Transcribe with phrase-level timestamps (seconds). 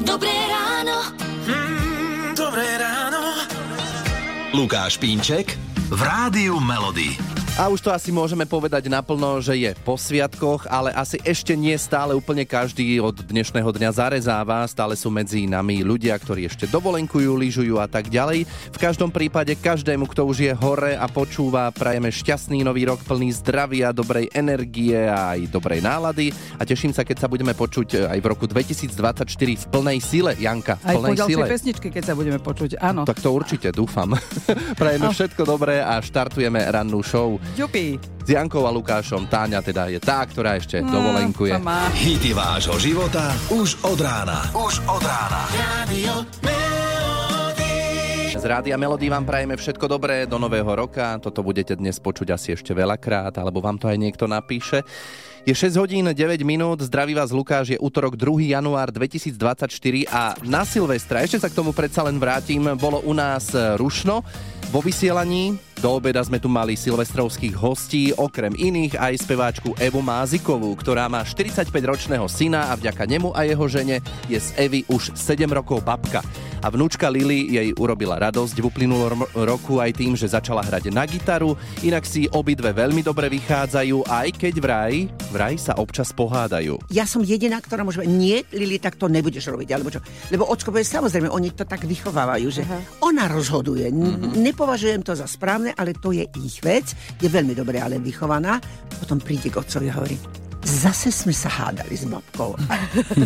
[0.00, 1.12] Dobré ráno.
[1.44, 3.36] Mm, dobré ráno.
[4.56, 5.60] Lukáš Pínček
[5.92, 7.37] v Rádiu Melody.
[7.58, 11.74] A už to asi môžeme povedať naplno, že je po sviatkoch, ale asi ešte nie
[11.74, 14.62] stále úplne každý od dnešného dňa zarezáva.
[14.70, 18.46] Stále sú medzi nami ľudia, ktorí ešte dovolenkujú, lyžujú a tak ďalej.
[18.46, 23.34] V každom prípade každému, kto už je hore a počúva, prajeme šťastný nový rok plný
[23.42, 26.30] zdravia, dobrej energie a aj dobrej nálady.
[26.56, 30.38] A teším sa, keď sa budeme počuť aj v roku 2024 v plnej sile.
[30.38, 31.46] Janka, v Aj plnej po sile.
[31.50, 32.78] pesničke, keď sa budeme počuť.
[32.78, 33.02] Áno.
[33.02, 34.14] Tak to určite, dúfam.
[34.78, 37.47] Prajeme všetko dobré a štartujeme rannú show.
[37.56, 38.00] Ďupi.
[38.24, 41.56] S Jankou a Lukášom Táňa teda je tá, ktorá ešte No, dovolenkuje.
[41.96, 44.44] Hity vášho života už od rána.
[44.52, 45.48] Už od rána.
[45.56, 46.12] Radio.
[48.38, 51.18] Z Rádia Melody vám prajeme všetko dobré do nového roka.
[51.18, 54.86] Toto budete dnes počuť asi ešte veľakrát, alebo vám to aj niekto napíše.
[55.42, 56.14] Je 6 hodín 9
[56.46, 58.54] minút, zdraví vás Lukáš, je útorok 2.
[58.54, 59.66] január 2024
[60.06, 64.22] a na Silvestra, ešte sa k tomu predsa len vrátim, bolo u nás rušno
[64.68, 65.56] vo vysielaní.
[65.78, 71.22] Do obeda sme tu mali silvestrovských hostí, okrem iných aj speváčku Evu Mázikovú, ktorá má
[71.22, 76.20] 45-ročného syna a vďaka nemu a jeho žene je z Evy už 7 rokov babka.
[76.58, 81.06] A vnúčka Lily jej urobila radosť v uplynulom roku aj tým, že začala hrať na
[81.06, 81.54] gitaru,
[81.86, 86.90] inak si obidve veľmi dobre vychádzajú, aj keď vraj, vraj sa občas pohádajú.
[86.90, 90.02] ja som jediná, ktorá môže nie, Lili, tak to nebudeš robiť, alebo čo.
[90.34, 92.66] Lebo očko povie, samozrejme, oni to tak vychovávajú, že
[93.06, 93.94] ona rozhoduje.
[93.94, 96.90] N- Nepovažujem to za správne, ale to je ich vec,
[97.22, 98.58] je veľmi dobre, ale vychovaná.
[98.98, 100.18] Potom príde k otcovi a hovorí,
[100.64, 102.58] zase sme sa hádali s babkou.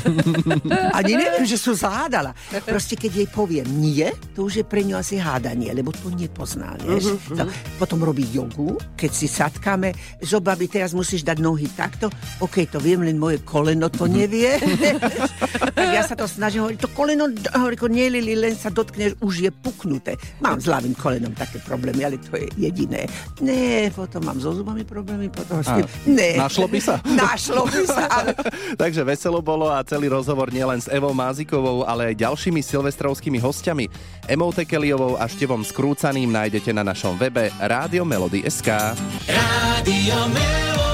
[0.99, 2.37] Ani neviem, že som sa hádala.
[2.65, 6.77] Proste keď jej poviem nie, to už je pre ňu asi hádanie, lebo to nepozná,
[6.81, 7.17] vieš.
[7.33, 7.49] To,
[7.81, 12.79] potom robí jogu, keď si sadkáme, že babi, teraz musíš dať nohy takto, OK, to
[12.83, 14.59] viem, len moje koleno to nevie.
[15.77, 19.35] tak ja sa to snažím hovoriť, to koleno, hovorí, nie, Lili, len sa dotkneš, už
[19.49, 20.17] je puknuté.
[20.41, 23.05] Mám s ľavým kolenom také problémy, ale to je jediné.
[23.41, 25.87] Nie, potom mám so zubami problémy, potom tým.
[26.09, 26.39] Ne.
[26.39, 26.95] Našlo by sa?
[27.33, 28.37] Našlo by sa, ale
[28.83, 33.89] Takže veselo bolo a celý rozhovor nielen s Evou Mázikovou, ale aj ďalšími silvestrovskými hostiami.
[34.29, 38.69] Emou Tekeliovou a Števom Skrúcaným nájdete na našom webe Rádio Melody.sk.
[39.33, 40.92] Radio Melody.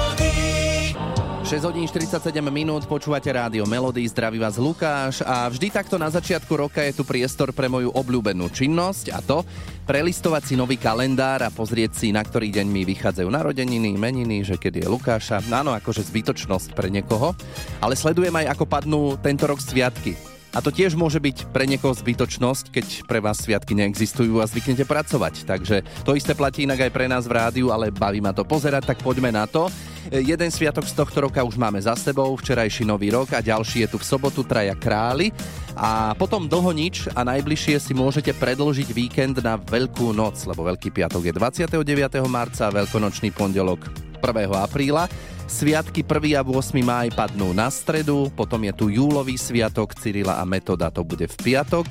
[1.48, 6.52] 6 hodín 47 minút, počúvate Rádio Melody, zdraví vás Lukáš a vždy takto na začiatku
[6.52, 9.40] roka je tu priestor pre moju obľúbenú činnosť a to
[9.88, 14.60] prelistovať si nový kalendár a pozrieť si, na ktorý deň mi vychádzajú narodeniny, meniny, že
[14.60, 15.40] kedy je Lukáša.
[15.48, 17.32] Áno, akože zbytočnosť pre niekoho,
[17.80, 20.27] ale sledujem aj, ako padnú tento rok sviatky.
[20.56, 24.88] A to tiež môže byť pre niekoho zbytočnosť, keď pre vás sviatky neexistujú a zvyknete
[24.88, 25.44] pracovať.
[25.44, 28.88] Takže to isté platí inak aj pre nás v rádiu, ale baví ma to pozerať,
[28.88, 29.68] tak poďme na to.
[30.08, 33.88] Jeden sviatok z tohto roka už máme za sebou, včerajší nový rok a ďalší je
[33.92, 35.28] tu v sobotu Traja králi.
[35.76, 40.88] A potom dlho nič a najbližšie si môžete predložiť víkend na Veľkú noc, lebo Veľký
[40.96, 42.24] piatok je 29.
[42.24, 43.84] marca a Veľkonočný pondelok
[44.24, 44.48] 1.
[44.48, 45.06] apríla.
[45.48, 46.36] Sviatky 1.
[46.36, 46.76] a 8.
[46.84, 51.36] máj padnú na stredu, potom je tu júlový sviatok Cyrila a Metoda, to bude v
[51.40, 51.88] piatok.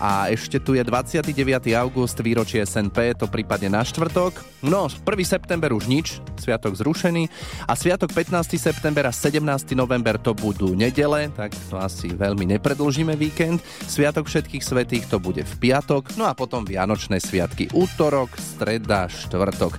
[0.00, 1.36] A ešte tu je 29.
[1.76, 4.64] august, výročie SNP, to prípadne na štvrtok.
[4.64, 5.04] No, 1.
[5.20, 7.28] september už nič, sviatok zrušený.
[7.68, 8.56] A sviatok 15.
[8.56, 9.76] september a 17.
[9.76, 13.60] november to budú nedele, tak to asi veľmi nepredlžíme víkend.
[13.84, 19.76] Sviatok všetkých svetých to bude v piatok, no a potom Vianočné sviatky útorok, streda, štvrtok.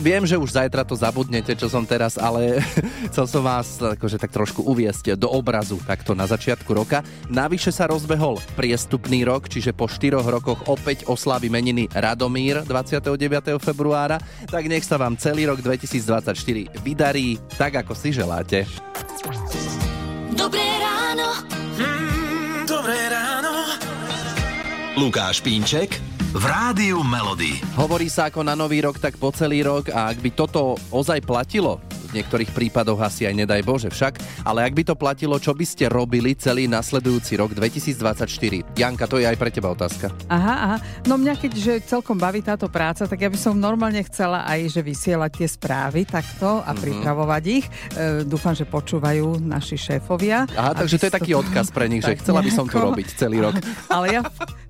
[0.00, 2.64] Viem, že už zajtra to zabudnete, čo som teraz, ale
[3.12, 7.04] chcel som vás akože tak trošku uviesť do obrazu takto na začiatku roka.
[7.28, 13.60] Navyše sa rozbehol priestupný rok, čiže po 4 rokoch opäť oslávi meniny Radomír 29.
[13.60, 14.16] februára,
[14.48, 16.32] tak nech sa vám celý rok 2024
[16.80, 18.64] vydarí tak, ako si želáte.
[20.32, 21.44] Dobré ráno.
[21.76, 23.52] Mm, dobré ráno.
[24.96, 27.56] Lukáš Pínček v Rádiu Melody.
[27.72, 31.24] Hovorí sa ako na nový rok, tak po celý rok a ak by toto ozaj
[31.24, 35.52] platilo, v niektorých prípadoch asi aj nedaj Bože však, ale ak by to platilo, čo
[35.52, 38.64] by ste robili celý nasledujúci rok 2024?
[38.76, 40.08] Janka, to je aj pre teba otázka.
[40.32, 40.76] Aha, aha.
[41.04, 44.80] No mňa keďže celkom baví táto práca, tak ja by som normálne chcela aj, že
[44.80, 46.80] vysielať tie správy takto a mm-hmm.
[46.80, 47.66] pripravovať ich.
[47.68, 50.48] E, dúfam, že počúvajú naši šéfovia.
[50.56, 52.88] Aha, takže to je to- taký odkaz pre nich, že chcela by som tu nejako.
[52.88, 53.60] robiť celý rok.
[53.92, 54.20] Ale ja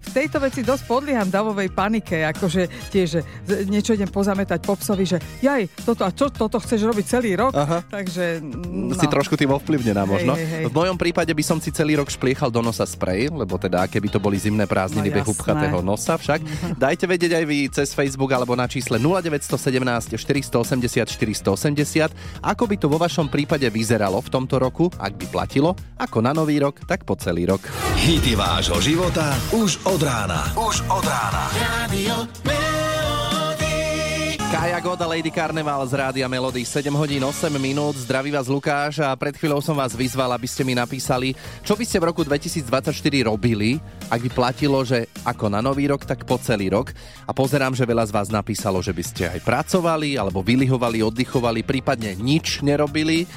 [0.09, 3.21] v- tejto veci dosť podlieham davovej panike, akože tiež, že
[3.65, 7.53] niečo idem pozametať po psovi, že jaj, toto a čo, toto chceš robiť celý rok,
[7.53, 7.85] Aha.
[7.85, 8.41] takže...
[8.41, 8.93] No.
[8.93, 10.35] Si trošku tým ovplyvnená možno.
[10.35, 10.65] hej, hej.
[10.67, 14.09] V mojom prípade by som si celý rok špliechal do nosa sprej, lebo teda keby
[14.09, 16.41] to boli zimné prázdniny No, hubchatého nosa však.
[16.79, 22.87] Dajte vedieť aj vy cez Facebook alebo na čísle 0917 480 480, ako by to
[22.87, 27.03] vo vašom prípade vyzeralo v tomto roku, ak by platilo, ako na nový rok, tak
[27.03, 27.61] po celý rok.
[27.99, 30.55] Hity vášho života už od rána.
[30.55, 31.51] Už od rána.
[31.55, 32.17] Rádio
[32.47, 34.39] Melody.
[34.49, 37.99] Kaja Goda, Lady Carnival z Rádia Melody 7 hodín 8 minút.
[37.99, 41.35] Zdraví vás Lukáš a pred chvíľou som vás vyzval, aby ste mi napísali,
[41.67, 42.95] čo by ste v roku 2024
[43.27, 46.95] robili, ak by platilo, že ako na nový rok, tak po celý rok.
[47.29, 51.61] A pozerám, že veľa z vás napísalo, že by ste aj pracovali, alebo vylihovali, oddychovali,
[51.67, 53.29] prípadne nič nerobili.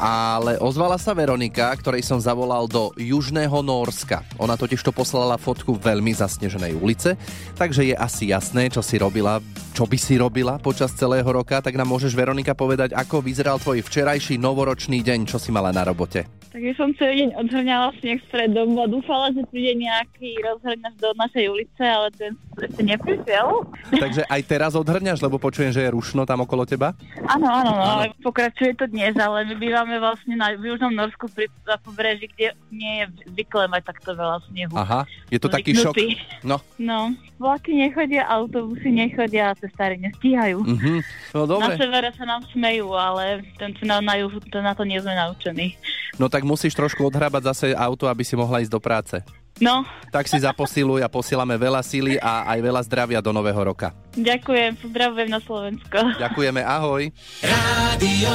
[0.00, 4.24] Ale ozvala sa Veronika, ktorej som zavolal do Južného Norska.
[4.40, 7.20] Ona totiž to poslala fotku veľmi zasneženej ulice,
[7.52, 9.44] takže je asi jasné, čo si robila,
[9.76, 11.60] čo by si robila počas celého roka.
[11.60, 15.84] Tak nám môžeš, Veronika, povedať, ako vyzeral tvoj včerajší novoročný deň, čo si mala na
[15.84, 16.39] robote.
[16.50, 21.14] Takže som celý deň odhrňala sneh pred domu a dúfala, že príde nejaký rozhrňač do
[21.14, 23.46] našej ulice, ale ten ešte neprišiel.
[23.94, 26.92] Takže aj teraz odhrňaš, lebo počujem, že je rušno tam okolo teba?
[27.30, 31.46] Áno, áno, no, ale pokračuje to dnes, ale my bývame vlastne na Južnom Norsku pri
[31.64, 34.74] na pobreží, kde nie je zvykle mať takto veľa snehu.
[34.74, 35.94] Aha, je to taký šok.
[35.94, 36.18] Zvyknutý.
[36.42, 40.66] No, No, vlaky nechodia, autobusy nechodia a cestári nestíhajú.
[40.66, 40.98] mhm.
[41.32, 41.74] no Na dobre.
[41.78, 45.78] severe sa nám smejú, ale ten na, na juhu, to, na to nie sme naučení.
[46.20, 49.16] No tak musíš trošku odhrábať zase auto, aby si mohla ísť do práce.
[49.58, 53.92] No, Tak si zaposiluj a posielame veľa síly a aj veľa zdravia do nového roka.
[54.14, 55.98] ďakujem, pozdravujem na Slovensko.
[56.16, 57.10] Ďakujeme, ahoj.
[57.42, 58.30] Rádio.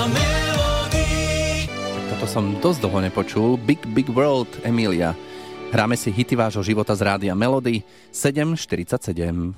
[2.06, 3.50] Toto som dosť dlho nepočul.
[3.57, 5.18] Big Big World, Emilia.
[5.74, 7.81] Hráme si hity vášho života z rádia Melody
[8.13, 9.58] 747.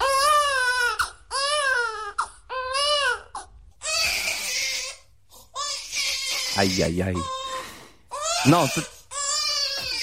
[6.58, 7.18] Aj, aj, aj.
[8.44, 8.82] No, t-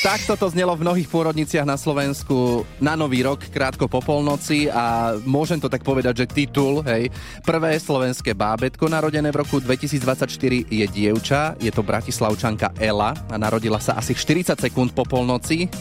[0.05, 5.17] Takto to znelo v mnohých pôrodniciach na Slovensku na Nový rok, krátko po polnoci a
[5.25, 7.09] môžem to tak povedať, že titul, hej,
[7.41, 10.29] prvé slovenské bábetko narodené v roku 2024
[10.69, 15.73] je dievča, je to bratislavčanka Ela a narodila sa asi 40 sekúnd po polnoci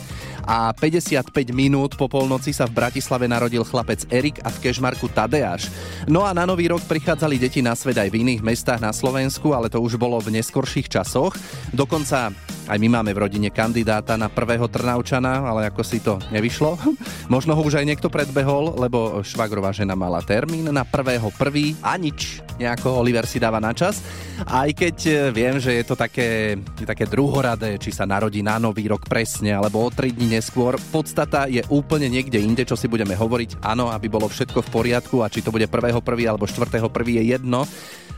[0.47, 5.67] a 55 minút po polnoci sa v Bratislave narodil chlapec Erik a v Kešmarku Tadeáš.
[6.07, 9.51] No a na Nový rok prichádzali deti na svet aj v iných mestách na Slovensku,
[9.51, 11.35] ale to už bolo v neskorších časoch.
[11.75, 12.31] Dokonca
[12.63, 16.79] aj my máme v rodine kandidáta na prvého Trnaučana, ale ako si to nevyšlo.
[17.33, 21.99] Možno ho už aj niekto predbehol, lebo švagrová žena mala termín na prvého prvý a
[21.99, 22.39] nič.
[22.55, 23.99] Nejako Oliver si dáva na čas.
[24.47, 26.55] Aj keď e, viem, že je to také,
[26.87, 30.79] také druhoradé, či sa narodí na nový rok presne, alebo o 3 dní neskôr.
[30.91, 33.59] Podstata je úplne niekde inde, čo si budeme hovoriť.
[33.59, 37.19] Áno, aby bolo všetko v poriadku a či to bude prvého prvý alebo štvrtého prvý
[37.19, 37.67] je jedno.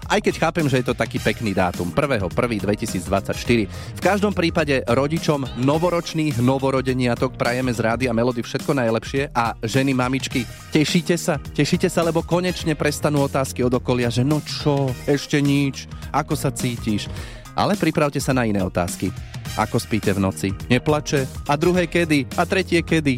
[0.05, 3.65] Aj keď chápem, že je to taký pekný dátum, 1.1.2024.
[3.97, 9.95] V každom prípade rodičom novoročných novorodeniatok prajeme z rády a melody všetko najlepšie a ženy,
[9.95, 10.43] mamičky,
[10.75, 11.39] tešíte sa?
[11.39, 16.51] Tešíte sa, lebo konečne prestanú otázky od okolia, že no čo, ešte nič, ako sa
[16.51, 17.07] cítiš?
[17.55, 19.07] Ale pripravte sa na iné otázky.
[19.55, 20.51] Ako spíte v noci?
[20.67, 21.47] Neplače?
[21.47, 22.27] A druhé kedy?
[22.35, 23.15] A tretie kedy?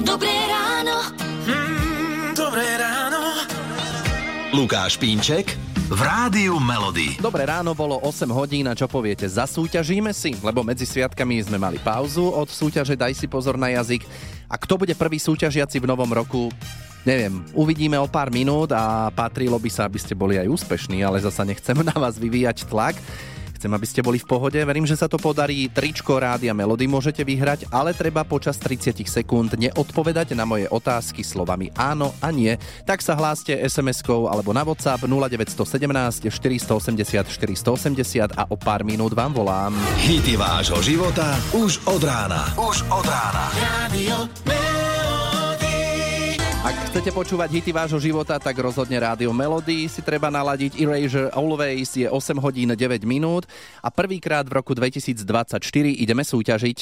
[0.00, 1.12] Dobré ráno.
[1.44, 3.20] Mm, dobré ráno.
[4.56, 7.20] Lukáš Pínček v Rádiu Melody.
[7.20, 10.32] Dobré ráno, bolo 8 hodín a čo poviete, zasúťažíme si?
[10.40, 14.08] Lebo medzi sviatkami sme mali pauzu od súťaže Daj si pozor na jazyk.
[14.48, 16.48] A kto bude prvý súťažiaci v novom roku?
[17.04, 21.20] Neviem, uvidíme o pár minút a patrilo by sa, aby ste boli aj úspešní, ale
[21.20, 22.96] zasa nechcem na vás vyvíjať tlak.
[23.62, 24.58] Chcem, aby ste boli v pohode.
[24.58, 25.70] Verím, že sa to podarí.
[25.70, 31.70] Tričko Rádia Melody môžete vyhrať, ale treba počas 30 sekúnd neodpovedať na moje otázky slovami
[31.78, 32.58] áno a nie.
[32.82, 39.30] Tak sa hláste SMS-kou alebo na WhatsApp 0917 480 480 a o pár minút vám
[39.30, 39.78] volám.
[39.94, 42.50] Hity vášho života už od rána.
[42.58, 43.46] Už od rána.
[43.62, 44.71] Rádio Melody.
[46.62, 50.78] Ak chcete počúvať hity vášho života, tak rozhodne Rádio Melody si treba naladiť.
[50.78, 53.50] Erasure Always je 8 hodín 9 minút
[53.82, 55.58] a prvýkrát v roku 2024
[55.90, 56.78] ideme súťažiť.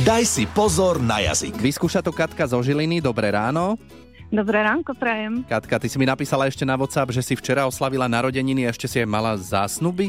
[0.00, 1.60] Daj si pozor na jazyk.
[1.60, 3.04] Vyskúša to Katka zo Žiliny.
[3.04, 3.76] Dobré ráno.
[4.32, 5.44] Dobré ránko, prajem.
[5.44, 8.88] Katka, ty si mi napísala ešte na WhatsApp, že si včera oslavila narodeniny a ešte
[8.88, 10.08] si aj mala zásnuby.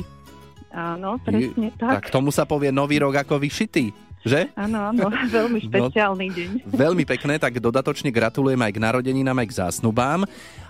[0.72, 2.16] Áno, presne Tak tak.
[2.16, 3.92] tomu sa povie nový rok ako vyšitý.
[4.24, 4.52] Že?
[4.56, 5.08] Áno, áno,
[5.38, 6.50] veľmi špeciálny deň.
[6.68, 10.28] Veľmi pekné, tak dodatočne gratulujem aj k narodeninám, aj k zásnubám.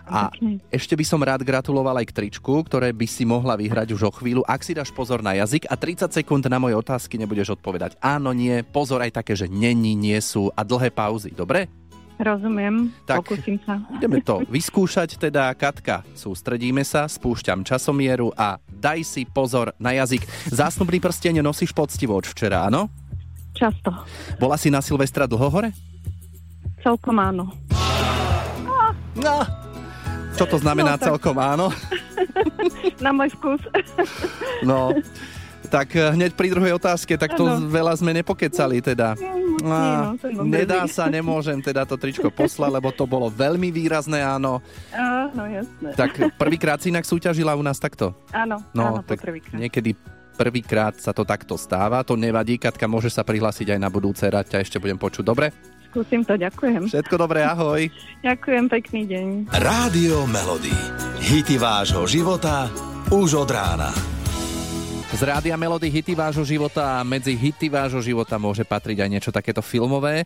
[0.09, 0.57] A Pekne.
[0.73, 4.11] ešte by som rád gratuloval aj k tričku, ktoré by si mohla vyhrať už o
[4.13, 7.93] chvíľu, ak si dáš pozor na jazyk a 30 sekúnd na moje otázky nebudeš odpovedať.
[8.01, 11.69] Áno, nie, pozor aj také, že není, nie sú a dlhé pauzy, dobre?
[12.19, 13.23] Rozumiem, Tak.
[13.23, 13.79] pokúsim sa.
[13.95, 16.03] Ideme to vyskúšať teda, Katka.
[16.17, 20.27] Sústredíme sa, spúšťam časomieru a daj si pozor na jazyk.
[20.51, 22.91] Zásnubný prsteň nosíš poctivo od včera, áno?
[23.59, 23.91] Často.
[24.37, 25.69] Bola si na Silvestra dlho hore?
[26.79, 27.51] Celkom áno.
[29.13, 29.35] No.
[30.33, 31.67] Čo to znamená No, tak- celkom áno?
[33.03, 33.59] Na môj vkus.
[34.61, 34.95] No,
[35.67, 37.67] tak eh, hneď pri druhej otázke, tak to Áno.
[37.67, 39.19] veľa sme nepokecali teda.
[39.59, 40.47] no, je dobrý.
[40.49, 44.63] nedá sa, nemôžem teda to tričko poslať, lebo to bolo veľmi výrazné áno.
[44.89, 45.91] Áno, jasné.
[45.93, 48.15] Tak prvýkrát si inak súťažila u nás takto.
[48.31, 49.59] Áno, No, áno, tak poprvýkrát.
[49.59, 49.99] niekedy
[50.39, 54.47] prvýkrát sa to takto stáva, to nevadí, Katka môže sa prihlásiť aj na budúce, rád
[54.47, 55.51] ťa ešte budem počuť, dobre?
[55.91, 56.87] Skúsim to, ďakujem.
[56.87, 57.89] Všetko dobré, ahoj.
[58.27, 59.27] Ďakujem, pekný deň.
[59.57, 60.71] Rádio Melody.
[61.17, 62.69] Hity vášho života
[63.09, 63.89] už od rána.
[65.09, 69.31] Z rádia Melody hity vášho života a medzi hity vášho života môže patriť aj niečo
[69.33, 70.21] takéto filmové.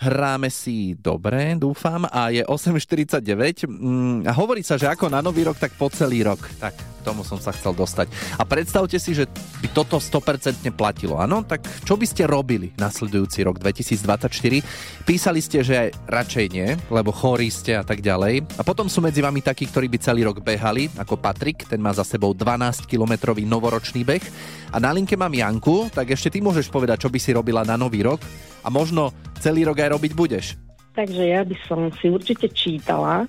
[0.00, 5.44] Hráme si dobre, dúfam, a je 8.49 mm, a hovorí sa, že ako na nový
[5.44, 6.40] rok, tak po celý rok.
[6.56, 8.08] Tak k tomu som sa chcel dostať.
[8.40, 9.28] A predstavte si, že
[9.60, 11.44] by toto 100% platilo, áno?
[11.44, 15.04] Tak čo by ste robili nasledujúci rok 2024?
[15.04, 18.56] Písali ste, že aj radšej nie, lebo chorí ste a tak ďalej.
[18.56, 21.92] A potom sú medzi vami takí, ktorí by celý rok behali, ako Patrik, ten má
[21.92, 24.24] za sebou 12-kilometrový novoročný beh.
[24.72, 27.76] A na linke mám Janku, tak ešte ty môžeš povedať, čo by si robila na
[27.76, 28.24] nový rok
[28.64, 30.46] a možno celý rok aj robiť budeš.
[30.94, 33.24] Takže ja by som si určite čítala,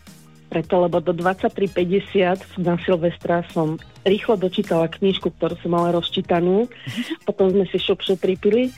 [0.52, 6.68] preto lebo do 23.50 na Silvestra som rýchlo dočítala knižku, ktorú som mala rozčítanú.
[7.28, 8.70] Potom sme si šup šup pripili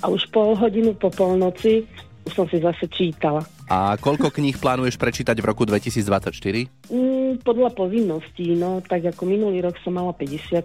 [0.00, 1.84] a už pol hodinu po polnoci
[2.28, 3.40] už som si zase čítala.
[3.68, 6.88] A koľko kníh plánuješ prečítať v roku 2024?
[6.88, 10.64] Mm, podľa povinností, no tak ako minulý rok som mala 54,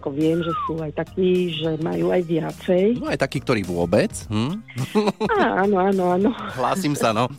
[0.00, 3.04] ako viem, že sú aj takí, že majú aj viacej.
[3.04, 4.10] No aj takí, ktorí vôbec.
[4.32, 4.64] Hm?
[5.28, 6.30] Á, áno, áno, áno.
[6.56, 7.28] Hlásim sa, no.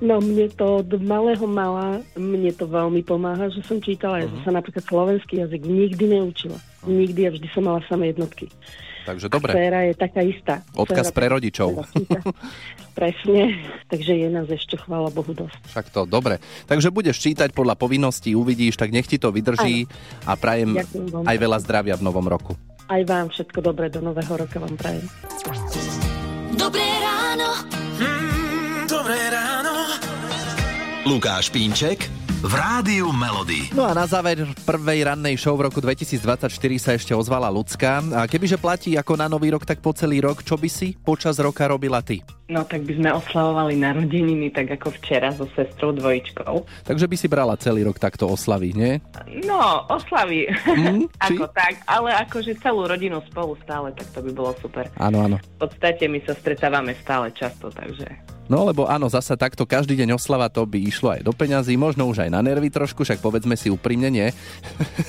[0.00, 4.22] No mne to od malého mala, mne to veľmi pomáha, že som čítala.
[4.24, 6.56] Ja som sa napríklad slovenský jazyk nikdy neučila.
[6.88, 8.48] Nikdy a vždy som mala samé jednotky.
[9.04, 9.52] Takže dobre.
[9.52, 10.54] Sféra je taká istá.
[10.72, 11.70] Odkaz Sféra pre rodičov.
[12.98, 13.60] Presne.
[13.92, 15.60] Takže je nás ešte, chvála Bohu, dosť.
[15.70, 16.40] Však to, dobre.
[16.64, 19.84] Takže budeš čítať podľa povinností, uvidíš, tak nech ti to vydrží
[20.24, 20.78] a prajem
[21.26, 22.56] aj veľa zdravia v novom roku.
[22.88, 25.04] Aj vám všetko dobré do nového roka vám prajem.
[26.54, 27.48] Dobré ráno.
[27.98, 29.74] Mm, dobré ráno.
[31.04, 33.72] Lukáš Pínček v Rádiu Melody.
[33.72, 38.04] No a na záver prvej rannej show v roku 2024 sa ešte ozvala ľudská.
[38.12, 41.40] A kebyže platí ako na nový rok, tak po celý rok, čo by si počas
[41.40, 42.20] roka robila ty?
[42.52, 46.84] No tak by sme oslavovali narodeniny tak ako včera so sestrou dvojčkou.
[46.84, 49.00] Takže by si brala celý rok takto oslavy, nie?
[49.48, 50.44] No, oslavy.
[51.24, 51.40] Či?
[51.40, 54.84] ako tak, ale akože celú rodinu spolu stále, tak to by bolo super.
[55.00, 55.40] Áno, áno.
[55.40, 58.04] V podstate my sa stretávame stále často, takže...
[58.44, 62.04] No lebo áno, zasa takto každý deň oslava to by išlo aj do peňazí, možno
[62.04, 64.28] už aj na nervy trošku, však povedzme si úprimne, nie?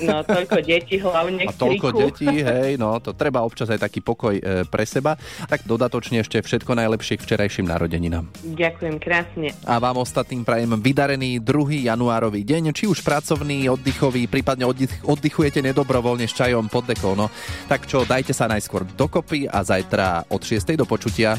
[0.00, 4.40] No, toľko detí hlavne A toľko detí, hej, no to treba občas aj taký pokoj
[4.40, 5.20] e, pre seba.
[5.52, 8.24] Tak dodatočne ešte všetko najlepšie k včerajším narodeninám.
[8.56, 9.52] Ďakujem krásne.
[9.68, 11.92] A vám ostatným prajem vydarený 2.
[11.92, 17.12] januárový deň, či už pracovný, oddychový, prípadne oddych, oddychujete nedobrovoľne s čajom pod dekou.
[17.12, 17.28] No,
[17.68, 20.72] tak čo, dajte sa najskôr dokopy a zajtra od 6.
[20.80, 21.36] do počutia.